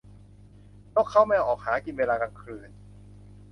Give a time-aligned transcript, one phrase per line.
[0.95, 2.69] นกเค้าแมวออกหากินเวลากลางคืน